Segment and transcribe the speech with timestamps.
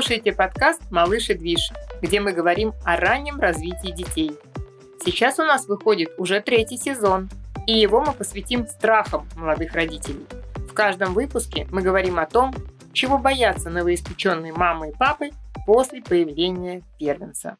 [0.00, 4.32] Слушаете подкаст «Малыш и движ», где мы говорим о раннем развитии детей.
[5.04, 7.28] Сейчас у нас выходит уже третий сезон,
[7.66, 10.24] и его мы посвятим страхам молодых родителей.
[10.56, 12.54] В каждом выпуске мы говорим о том,
[12.94, 15.32] чего боятся новоиспеченные мамы и папы
[15.66, 17.58] после появления первенца.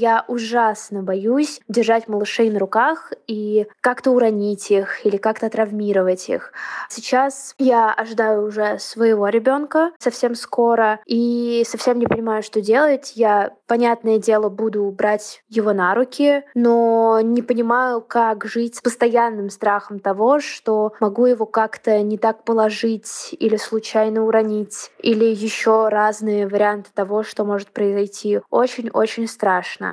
[0.00, 6.54] Я ужасно боюсь держать малышей на руках и как-то уронить их или как-то травмировать их.
[6.88, 13.12] Сейчас я ожидаю уже своего ребенка совсем скоро и совсем не понимаю, что делать.
[13.14, 19.50] Я, понятное дело, буду брать его на руки, но не понимаю, как жить с постоянным
[19.50, 26.48] страхом того, что могу его как-то не так положить или случайно уронить, или еще разные
[26.48, 28.40] варианты того, что может произойти.
[28.48, 29.89] Очень-очень страшно.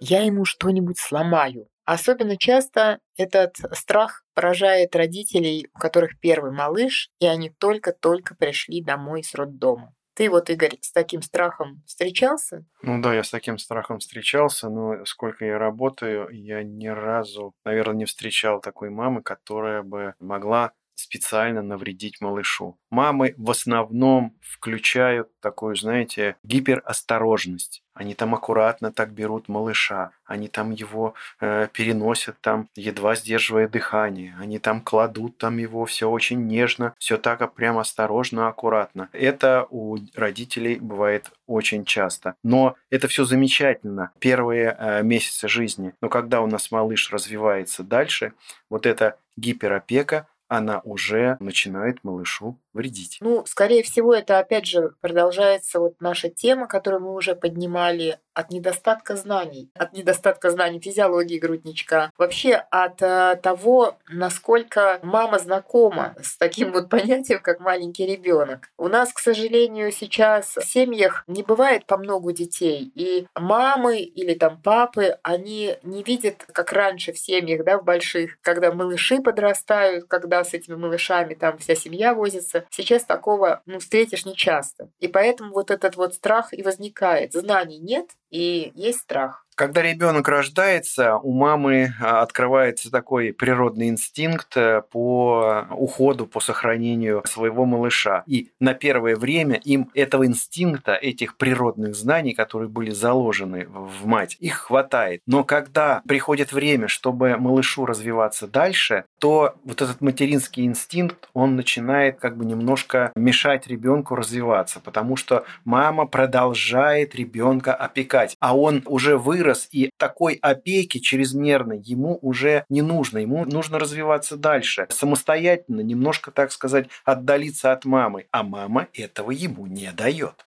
[0.00, 1.68] Я ему что-нибудь сломаю.
[1.84, 9.22] Особенно часто этот страх поражает родителей, у которых первый малыш, и они только-только пришли домой
[9.24, 9.92] с роддома.
[10.14, 12.64] Ты вот, Игорь, с таким страхом встречался?
[12.82, 17.96] Ну да, я с таким страхом встречался, но сколько я работаю, я ни разу, наверное,
[17.96, 22.78] не встречал такой мамы, которая бы могла специально навредить малышу.
[22.90, 27.82] Мамы в основном включают такую, знаете, гиперосторожность.
[27.92, 34.36] Они там аккуратно так берут малыша, они там его э, переносят там, едва сдерживая дыхание,
[34.40, 39.08] они там кладут там его все очень нежно, все так прям осторожно, аккуратно.
[39.12, 42.36] Это у родителей бывает очень часто.
[42.42, 45.92] Но это все замечательно первые э, месяцы жизни.
[46.00, 48.32] Но когда у нас малыш развивается дальше,
[48.70, 53.18] вот эта гиперопека она уже начинает малышу вредить.
[53.20, 58.50] Ну, скорее всего, это опять же продолжается вот наша тема, которую мы уже поднимали от
[58.50, 66.38] недостатка знаний, от недостатка знаний физиологии грудничка, вообще от э, того, насколько мама знакома с
[66.38, 68.70] таким вот понятием, как маленький ребенок.
[68.78, 74.34] У нас, к сожалению, сейчас в семьях не бывает по много детей, и мамы или
[74.34, 80.06] там папы, они не видят, как раньше в семьях, да, в больших, когда малыши подрастают,
[80.06, 84.90] когда с этими малышами там вся семья возится, сейчас такого ну, встретишь нечасто.
[85.00, 87.32] И поэтому вот этот вот страх и возникает.
[87.32, 89.46] Знаний нет, и есть страх.
[89.60, 97.22] Когда ребенок рождается, у мамы а, открывается такой природный инстинкт э, по уходу, по сохранению
[97.26, 98.22] своего малыша.
[98.26, 104.38] И на первое время им этого инстинкта, этих природных знаний, которые были заложены в мать,
[104.40, 105.20] их хватает.
[105.26, 112.18] Но когда приходит время, чтобы малышу развиваться дальше, то вот этот материнский инстинкт, он начинает
[112.18, 119.18] как бы немножко мешать ребенку развиваться, потому что мама продолжает ребенка опекать, а он уже
[119.18, 123.18] вырос вырос, и такой опеки чрезмерной ему уже не нужно.
[123.18, 128.26] Ему нужно развиваться дальше, самостоятельно, немножко, так сказать, отдалиться от мамы.
[128.30, 130.46] А мама этого ему не дает.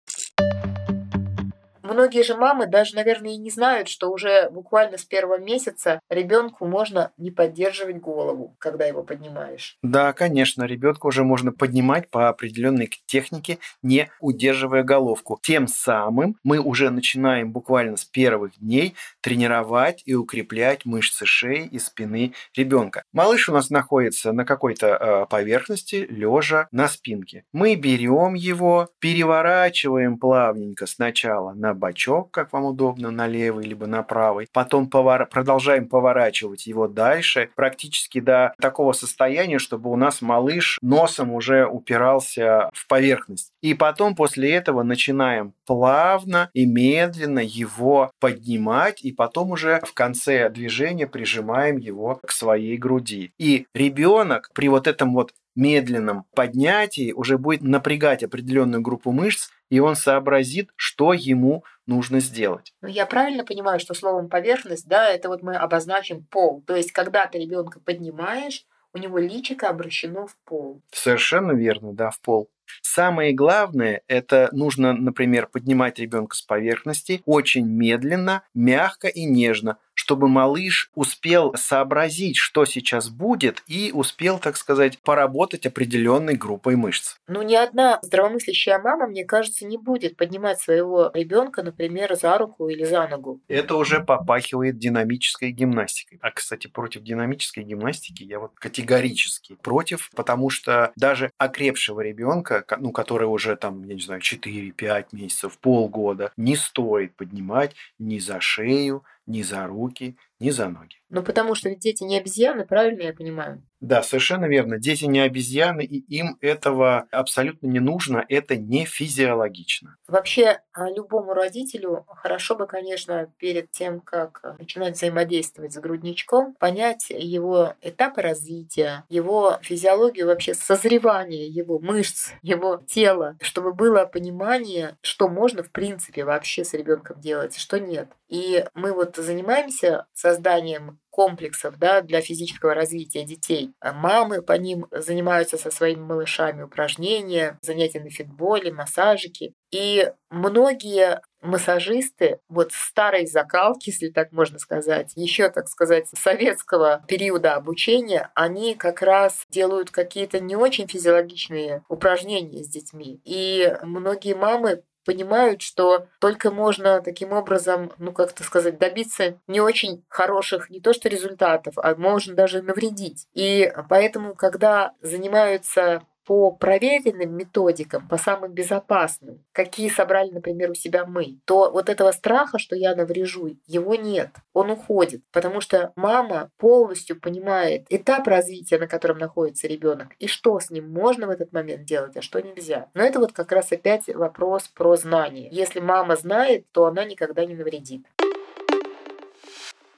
[1.94, 6.66] Многие же мамы даже, наверное, и не знают, что уже буквально с первого месяца ребенку
[6.66, 9.78] можно не поддерживать голову, когда его поднимаешь.
[9.84, 15.40] Да, конечно, ребенка уже можно поднимать по определенной технике, не удерживая головку.
[15.44, 21.78] Тем самым мы уже начинаем буквально с первых дней тренировать и укреплять мышцы шеи и
[21.78, 23.04] спины ребенка.
[23.14, 27.46] Малыш у нас находится на какой-то э, поверхности, лежа на спинке.
[27.54, 34.04] Мы берем его, переворачиваем плавненько сначала на бачок, как вам удобно, на левый либо на
[34.04, 34.48] правый.
[34.54, 35.28] Потом повор...
[35.28, 42.70] продолжаем поворачивать его дальше, практически до такого состояния, чтобы у нас малыш носом уже упирался
[42.74, 43.52] в поверхность.
[43.62, 50.50] И потом после этого начинаем плавно и медленно его поднимать, и потом уже в конце
[50.50, 53.34] движения прижимаем его к своей груди.
[53.38, 59.80] И ребенок при вот этом вот медленном поднятии уже будет напрягать определенную группу мышц, и
[59.80, 62.74] он сообразит, что ему нужно сделать.
[62.82, 66.64] Ну, я правильно понимаю, что словом поверхность, да, это вот мы обозначим пол.
[66.66, 70.82] То есть, когда ты ребенка поднимаешь, у него личико обращено в пол.
[70.92, 72.50] Совершенно верно, да, в пол.
[72.82, 80.28] Самое главное, это нужно, например, поднимать ребенка с поверхности очень медленно, мягко и нежно, чтобы
[80.28, 87.16] малыш успел сообразить, что сейчас будет, и успел, так сказать, поработать определенной группой мышц.
[87.28, 92.70] Ну, ни одна здравомыслящая мама, мне кажется, не будет поднимать своего ребенка, например, за руку
[92.70, 93.42] или за ногу.
[93.48, 96.20] Это уже попахивает динамической гимнастикой.
[96.22, 102.92] А, кстати, против динамической гимнастики я вот категорически против, потому что даже окрепшего ребенка, ну,
[102.92, 109.04] который уже там, я не знаю, 4-5 месяцев, полгода, не стоит поднимать ни за шею,
[109.28, 110.98] ни за руки, ни за ноги.
[111.10, 113.64] Ну, потому что ведь дети не обезьяны, правильно я понимаю?
[113.80, 114.80] Да, совершенно верно.
[114.80, 118.26] Дети не обезьяны, и им этого абсолютно не нужно.
[118.30, 119.98] Это не физиологично.
[120.08, 127.10] Вообще, а, любому родителю хорошо бы, конечно, перед тем, как начинать взаимодействовать с грудничком, понять
[127.10, 135.28] его этапы развития, его физиологию, вообще созревание его мышц, его тела, чтобы было понимание, что
[135.28, 138.08] можно в принципе вообще с ребенком делать, что нет.
[138.30, 143.72] И мы вот занимаемся созданием комплексов да, для физического развития детей.
[143.80, 149.54] А мамы по ним занимаются со своими малышами упражнения, занятия на фитболе, массажики.
[149.72, 157.54] И многие массажисты вот старой закалки, если так можно сказать, еще, так сказать, советского периода
[157.54, 163.22] обучения, они как раз делают какие-то не очень физиологичные упражнения с детьми.
[163.24, 170.04] И многие мамы понимают, что только можно таким образом, ну как-то сказать, добиться не очень
[170.10, 173.28] хороших не то что результатов, а можно даже навредить.
[173.34, 181.06] И поэтому, когда занимаются по проверенным методикам, по самым безопасным, какие собрали, например, у себя
[181.06, 184.30] мы, то вот этого страха, что я наврежу, его нет.
[184.54, 190.60] Он уходит, потому что мама полностью понимает этап развития, на котором находится ребенок, и что
[190.60, 192.90] с ним можно в этот момент делать, а что нельзя.
[192.94, 195.50] Но это вот как раз опять вопрос про знание.
[195.52, 198.06] Если мама знает, то она никогда не навредит.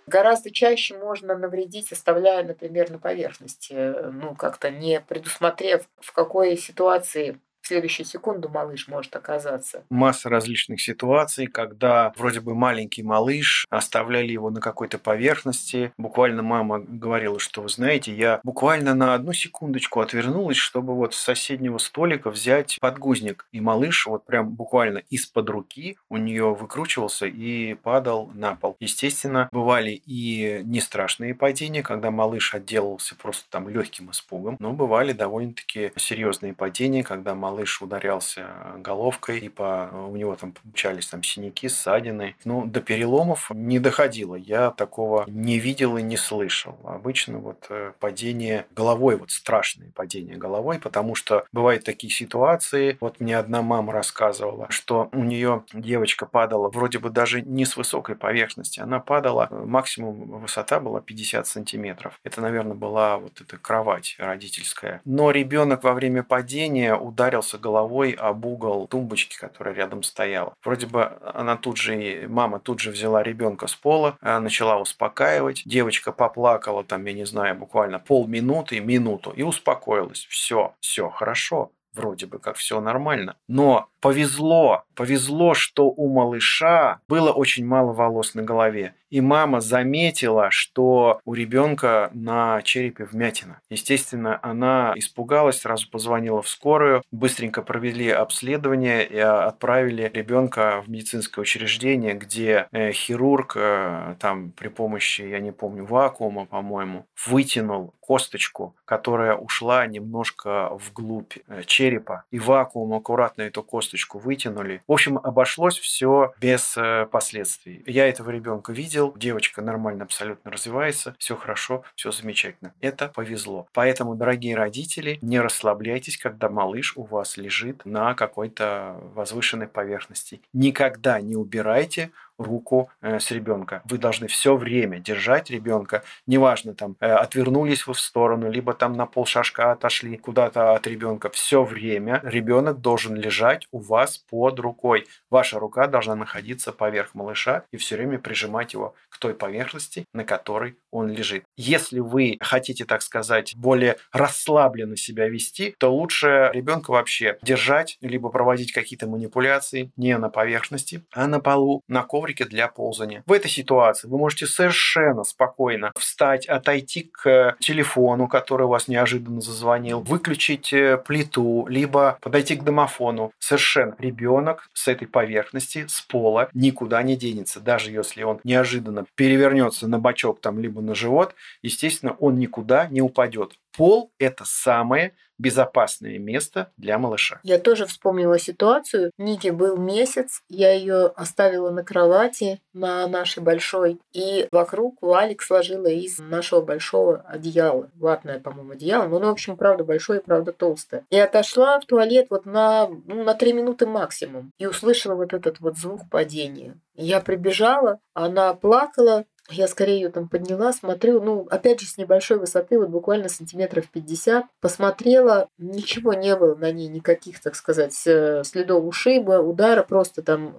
[0.08, 3.74] Гораздо чаще можно навредить, оставляя, например, на поверхности,
[4.12, 9.84] ну, как-то не предусмотрев, в какой ситуации следующую секунду малыш может оказаться.
[9.90, 15.92] Масса различных ситуаций, когда вроде бы маленький малыш, оставляли его на какой-то поверхности.
[15.98, 21.18] Буквально мама говорила, что вы знаете, я буквально на одну секундочку отвернулась, чтобы вот с
[21.18, 23.48] соседнего столика взять подгузник.
[23.52, 28.78] И малыш вот прям буквально из-под руки у нее выкручивался и падал на пол.
[28.80, 35.12] Естественно, бывали и не страшные падения, когда малыш отделался просто там легким испугом, но бывали
[35.12, 38.48] довольно-таки серьезные падения, когда малыш малыш ударялся
[38.80, 42.36] головкой, типа у него там получались там синяки, ссадины.
[42.44, 44.36] Ну, до переломов не доходило.
[44.36, 46.78] Я такого не видел и не слышал.
[46.84, 52.98] Обычно вот э, падение головой, вот страшные падения головой, потому что бывают такие ситуации.
[53.00, 57.78] Вот мне одна мама рассказывала, что у нее девочка падала вроде бы даже не с
[57.78, 58.82] высокой поверхности.
[58.82, 62.20] Она падала, э, максимум высота была 50 сантиметров.
[62.26, 65.02] Это, наверное, была вот эта кровать родительская.
[65.06, 70.54] Но ребенок во время падения ударился ударился головой об угол тумбочки, которая рядом стояла.
[70.64, 75.64] Вроде бы она тут же, мама тут же взяла ребенка с пола, э, начала успокаивать.
[75.66, 80.26] Девочка поплакала там, я не знаю, буквально полминуты, минуту и успокоилась.
[80.30, 83.38] Все, все, хорошо вроде бы как все нормально.
[83.48, 88.94] Но повезло, повезло, что у малыша было очень мало волос на голове.
[89.10, 93.62] И мама заметила, что у ребенка на черепе вмятина.
[93.70, 101.42] Естественно, она испугалась, сразу позвонила в скорую, быстренько провели обследование и отправили ребенка в медицинское
[101.42, 108.76] учреждение, где э, хирург э, там при помощи, я не помню, вакуума, по-моему, вытянул косточку,
[108.86, 114.84] которая ушла немножко вглубь э, черепа, и вакуум аккуратно эту косточку вытянули.
[114.88, 116.78] В общем, обошлось все без
[117.12, 117.84] последствий.
[117.86, 122.74] Я этого ребенка видел, девочка нормально абсолютно развивается, все хорошо, все замечательно.
[122.82, 123.68] Это повезло.
[123.74, 130.42] Поэтому, дорогие родители, не расслабляйтесь, когда малыш у вас лежит на какой-то возвышенной поверхности.
[130.54, 133.82] Никогда не убирайте руку э, с ребенка.
[133.86, 138.94] Вы должны все время держать ребенка, неважно, там, э, отвернулись вы в сторону, либо там
[138.94, 141.30] на полшажка отошли куда-то от ребенка.
[141.30, 145.08] Все время ребенок должен лежать у вас под рукой.
[145.30, 150.24] Ваша рука должна находиться поверх малыша и все время прижимать его к той поверхности, на
[150.24, 151.44] которой он лежит.
[151.58, 158.30] Если вы хотите, так сказать, более расслабленно себя вести, то лучше ребенка вообще держать, либо
[158.30, 163.24] проводить какие-то манипуляции не на поверхности, а на полу, на коврике коврике для ползания.
[163.28, 169.42] В этой ситуации вы можете совершенно спокойно встать, отойти к телефону, который у вас неожиданно
[169.42, 173.32] зазвонил, выключить э, плиту, либо подойти к домофону.
[173.40, 177.60] Совершенно ребенок с этой поверхности, с пола никуда не денется.
[177.60, 183.02] Даже если он неожиданно перевернется на бочок там, либо на живот, естественно, он никуда не
[183.02, 183.54] упадет.
[183.78, 187.40] Пол– это самое безопасное место для малыша.
[187.44, 189.12] Я тоже вспомнила ситуацию.
[189.18, 195.88] Нике был месяц, я ее оставила на кровати на нашей большой, и вокруг валик сложила
[195.88, 197.90] из нашего большого одеяла.
[197.96, 199.08] Ватное, по-моему, одеяло.
[199.08, 201.06] Ну, в общем, правда большое и правда толстое.
[201.10, 204.52] И отошла в туалет вот на, ну, на три минуты максимум.
[204.58, 206.78] И услышала вот этот вот звук падения.
[206.96, 212.40] Я прибежала, она плакала, Я скорее ее там подняла, смотрю, ну, опять же, с небольшой
[212.40, 218.84] высоты, вот буквально сантиметров 50, посмотрела, ничего не было на ней, никаких, так сказать, следов
[218.84, 220.56] ушиба, удара, просто там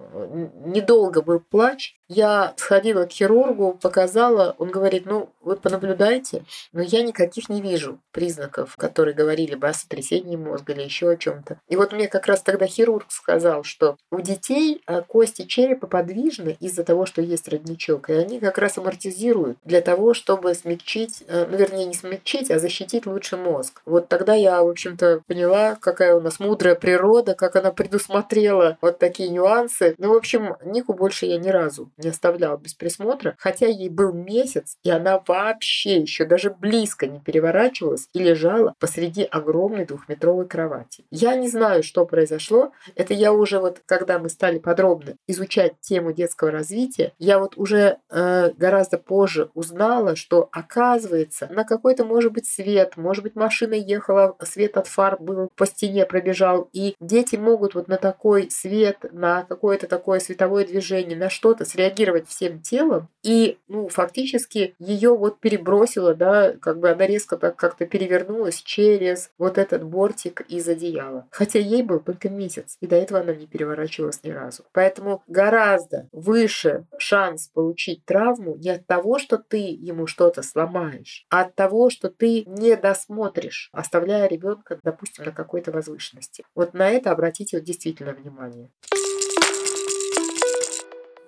[0.65, 1.95] недолго был плач.
[2.07, 7.99] Я сходила к хирургу, показала, он говорит, ну, вы понаблюдайте, но я никаких не вижу
[8.11, 11.59] признаков, которые говорили бы о сотрясении мозга или еще о чем-то.
[11.67, 16.55] И вот мне как раз тогда хирург сказал, что у детей э, кости черепа подвижны
[16.61, 21.45] из-за того, что есть родничок, и они как раз амортизируют для того, чтобы смягчить, э,
[21.49, 23.81] ну, вернее, не смягчить, а защитить лучше мозг.
[23.85, 28.99] Вот тогда я, в общем-то, поняла, какая у нас мудрая природа, как она предусмотрела вот
[28.99, 29.95] такие нюансы.
[29.97, 34.13] Ну, в общем, Нику больше я ни разу не оставляла без присмотра, хотя ей был
[34.13, 41.05] месяц, и она вообще еще даже близко не переворачивалась и лежала посреди огромной двухметровой кровати.
[41.11, 42.71] Я не знаю, что произошло.
[42.95, 47.97] Это я уже вот, когда мы стали подробно изучать тему детского развития, я вот уже
[48.09, 54.35] э, гораздо позже узнала, что оказывается на какой-то, может быть, свет, может быть, машина ехала,
[54.43, 59.43] свет от фар был по стене пробежал, и дети могут вот на такой свет, на
[59.43, 65.39] какое-то такое световое движение, на что-то среагировать реагировать всем телом, и, ну, фактически ее вот
[65.39, 71.27] перебросило, да, как бы она резко так как-то перевернулась через вот этот бортик из одеяла.
[71.31, 74.63] Хотя ей был только месяц, и до этого она не переворачивалась ни разу.
[74.73, 81.41] Поэтому гораздо выше шанс получить травму не от того, что ты ему что-то сломаешь, а
[81.41, 86.43] от того, что ты не досмотришь, оставляя ребенка, допустим, на какой-то возвышенности.
[86.55, 88.69] Вот на это обратите вот действительно внимание.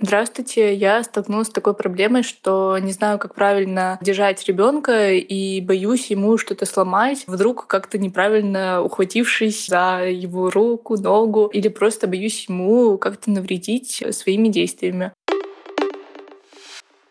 [0.01, 6.09] Здравствуйте, я столкнулась с такой проблемой, что не знаю, как правильно держать ребенка и боюсь
[6.09, 12.97] ему что-то сломать, вдруг как-то неправильно ухватившись за его руку, ногу, или просто боюсь ему
[12.97, 15.11] как-то навредить своими действиями.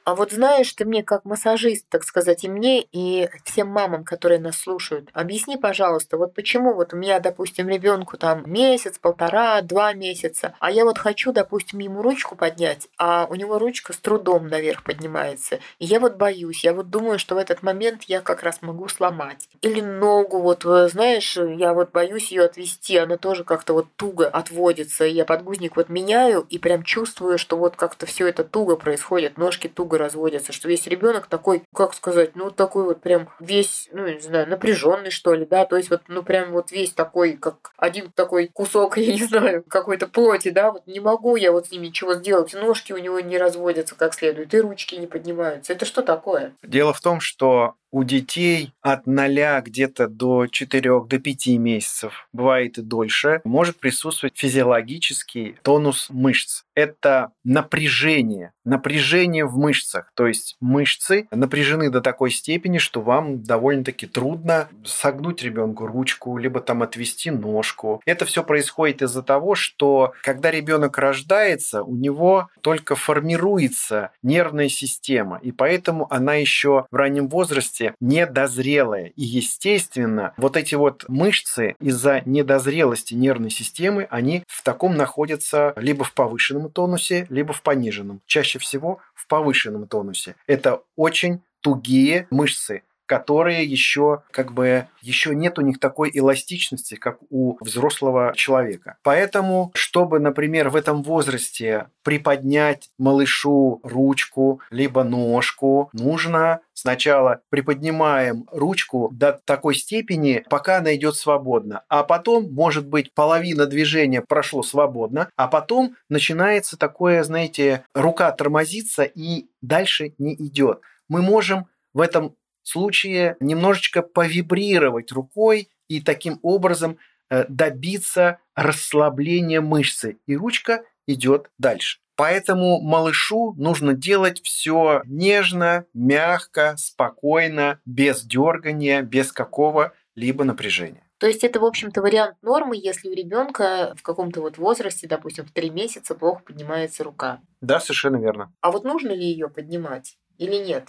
[0.09, 4.41] А вот знаешь, ты мне как массажист, так сказать, и мне, и всем мамам, которые
[4.41, 9.93] нас слушают, объясни, пожалуйста, вот почему вот у меня, допустим, ребенку там месяц, полтора, два
[9.93, 14.49] месяца, а я вот хочу, допустим, ему ручку поднять, а у него ручка с трудом
[14.49, 15.59] наверх поднимается.
[15.79, 18.89] И я вот боюсь, я вот думаю, что в этот момент я как раз могу
[18.89, 19.47] сломать.
[19.61, 24.27] Или ногу, вот, э, знаешь, я вот боюсь ее отвести, она тоже как-то вот туго
[24.27, 25.05] отводится.
[25.05, 29.69] Я подгузник вот меняю и прям чувствую, что вот как-то все это туго происходит, ножки
[29.69, 34.21] туго разводятся, что весь ребенок такой, как сказать, ну такой вот прям весь, ну не
[34.21, 38.11] знаю, напряженный что ли, да, то есть вот, ну прям вот весь такой, как один
[38.13, 41.83] такой кусок, я не знаю, какой-то плоти, да, вот не могу я вот с ним
[41.83, 45.73] ничего сделать, ножки у него не разводятся как следует, и ручки не поднимаются.
[45.73, 46.55] Это что такое?
[46.63, 52.79] Дело в том, что у детей от 0 где-то до 4 до 5 месяцев, бывает
[52.79, 56.63] и дольше, может присутствовать физиологический тонус мышц.
[56.75, 60.13] Это напряжение, напряжение в мышцах.
[60.15, 66.61] То есть мышцы напряжены до такой степени, что вам довольно-таки трудно согнуть ребенку ручку, либо
[66.61, 68.01] там отвести ножку.
[68.07, 75.39] Это все происходит из-за того, что когда ребенок рождается, у него только формируется нервная система,
[75.43, 79.07] и поэтому она еще в раннем возрасте возрасте недозрелая.
[79.17, 86.05] И, естественно, вот эти вот мышцы из-за недозрелости нервной системы, они в таком находятся либо
[86.05, 88.21] в повышенном тонусе, либо в пониженном.
[88.27, 90.35] Чаще всего в повышенном тонусе.
[90.47, 97.19] Это очень тугие мышцы, которые еще как бы еще нет у них такой эластичности, как
[97.31, 98.99] у взрослого человека.
[99.03, 109.11] Поэтому, чтобы, например, в этом возрасте приподнять малышу ручку либо ножку, нужно сначала приподнимаем ручку
[109.13, 115.31] до такой степени, пока она идет свободно, а потом, может быть, половина движения прошло свободно,
[115.35, 120.81] а потом начинается такое, знаете, рука тормозится и дальше не идет.
[121.09, 122.37] Мы можем в этом
[122.69, 126.99] случае немножечко повибрировать рукой и таким образом
[127.31, 132.01] э, добиться расслабления мышцы, и ручка идет дальше.
[132.17, 141.09] Поэтому малышу нужно делать все нежно, мягко, спокойно, без дергания, без какого-либо напряжения.
[141.19, 145.45] То есть это, в общем-то, вариант нормы, если у ребенка в каком-то вот возрасте, допустим,
[145.45, 147.41] в три месяца плохо поднимается рука.
[147.61, 148.53] Да, совершенно верно.
[148.61, 150.89] А вот нужно ли ее поднимать или нет?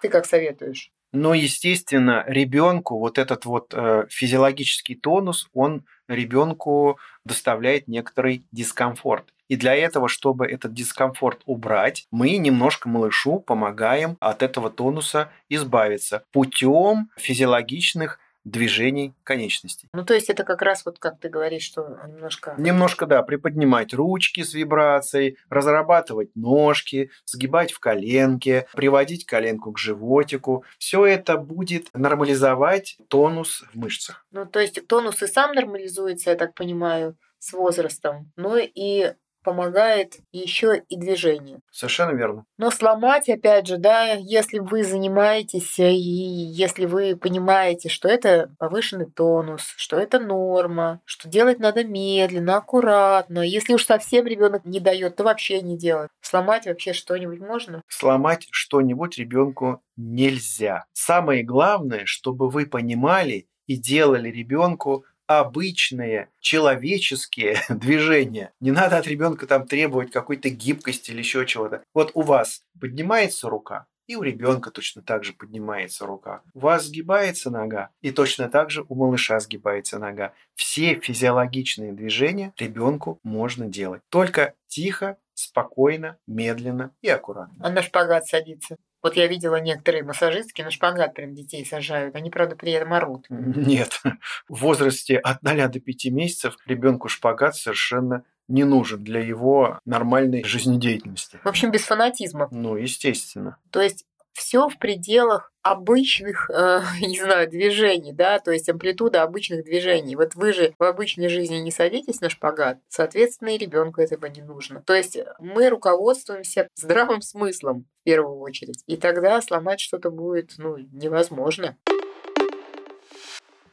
[0.00, 0.92] Ты как советуешь?
[1.12, 9.32] Но, естественно, ребенку вот этот вот э, физиологический тонус, он ребенку доставляет некоторый дискомфорт.
[9.48, 16.24] И для этого, чтобы этот дискомфорт убрать, мы немножко малышу помогаем от этого тонуса избавиться
[16.32, 19.88] путем физиологичных движений конечностей.
[19.92, 22.54] Ну, то есть это как раз вот как ты говоришь, что немножко...
[22.58, 30.64] Немножко, да, приподнимать ручки с вибрацией, разрабатывать ножки, сгибать в коленке, приводить коленку к животику.
[30.78, 34.26] Все это будет нормализовать тонус в мышцах.
[34.30, 38.32] Ну, то есть тонус и сам нормализуется, я так понимаю, с возрастом.
[38.36, 41.60] Ну и помогает еще и движение.
[41.70, 42.44] Совершенно верно.
[42.56, 49.06] Но сломать, опять же, да, если вы занимаетесь и если вы понимаете, что это повышенный
[49.06, 53.40] тонус, что это норма, что делать надо медленно, аккуратно.
[53.40, 56.10] Если уж совсем ребенок не дает, то вообще не делать.
[56.20, 57.82] Сломать вообще что-нибудь можно?
[57.88, 60.84] Сломать что-нибудь ребенку нельзя.
[60.92, 68.52] Самое главное, чтобы вы понимали и делали ребенку обычные человеческие движения.
[68.60, 71.84] Не надо от ребенка там требовать какой-то гибкости или еще чего-то.
[71.94, 76.42] Вот у вас поднимается рука, и у ребенка точно так же поднимается рука.
[76.54, 80.32] У вас сгибается нога, и точно так же у малыша сгибается нога.
[80.54, 84.00] Все физиологичные движения ребенку можно делать.
[84.08, 87.54] Только тихо, спокойно, медленно и аккуратно.
[87.60, 88.78] А на шпагат садиться?
[89.02, 92.16] Вот я видела некоторые массажистки на шпагат прям детей сажают.
[92.16, 93.26] Они, правда, при этом орут.
[93.28, 94.00] Нет.
[94.48, 100.42] В возрасте от 0 до 5 месяцев ребенку шпагат совершенно не нужен для его нормальной
[100.42, 101.38] жизнедеятельности.
[101.44, 102.48] В общем, без фанатизма.
[102.50, 103.58] Ну, естественно.
[103.70, 104.06] То есть
[104.38, 110.16] все в пределах обычных, э, не знаю, движений, да, то есть амплитуда обычных движений.
[110.16, 114.42] Вот вы же в обычной жизни не садитесь на шпагат, соответственно, и ребенку этого не
[114.42, 114.82] нужно.
[114.82, 120.76] То есть мы руководствуемся здравым смыслом в первую очередь, и тогда сломать что-то будет, ну,
[120.78, 121.76] невозможно.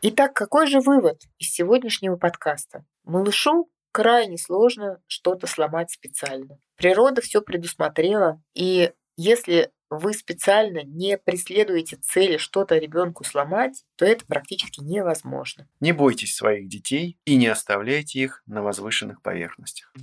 [0.02, 2.86] Итак, какой же вывод из сегодняшнего подкаста?
[3.06, 6.60] Малышу крайне сложно что-то сломать специально.
[6.76, 14.26] Природа все предусмотрела, и если вы специально не преследуете цели что-то ребенку сломать, то это
[14.26, 15.68] практически невозможно.
[15.80, 19.94] Не бойтесь своих детей и не оставляйте их на возвышенных поверхностях.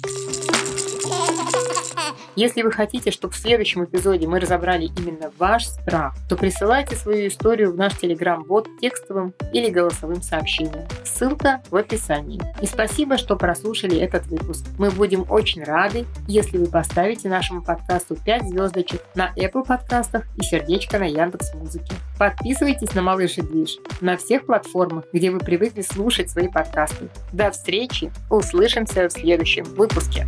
[2.35, 7.29] Если вы хотите, чтобы в следующем эпизоде мы разобрали именно ваш страх, то присылайте свою
[7.29, 10.87] историю в наш телеграм-бот текстовым или голосовым сообщением.
[11.05, 12.41] Ссылка в описании.
[12.63, 14.65] И спасибо, что прослушали этот выпуск.
[14.79, 20.43] Мы будем очень рады, если вы поставите нашему подкасту 5 звездочек на Apple подкастах и
[20.43, 21.95] сердечко на Яндекс Музыке.
[22.19, 27.11] Подписывайтесь на Малыш и Движ на всех платформах, где вы привыкли слушать свои подкасты.
[27.33, 28.11] До встречи!
[28.31, 30.27] Услышимся в следующем выпуске.